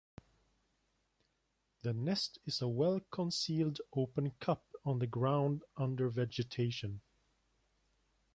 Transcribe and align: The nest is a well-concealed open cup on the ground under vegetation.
The 1.83 1.93
nest 1.93 2.39
is 2.47 2.59
a 2.63 2.67
well-concealed 2.67 3.81
open 3.95 4.31
cup 4.39 4.65
on 4.83 4.97
the 4.97 5.05
ground 5.05 5.63
under 5.77 6.09
vegetation. 6.09 7.01